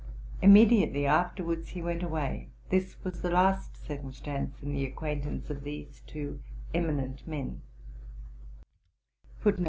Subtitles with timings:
[0.41, 2.49] Immediately afterwards he went away.
[2.71, 6.39] This was the last circumstance in the acquaintance of these two
[6.73, 7.61] eminent men.'